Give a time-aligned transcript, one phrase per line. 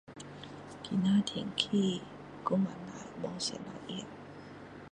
[0.81, 2.01] 今天天气
[2.43, 4.03] 还不错没什么热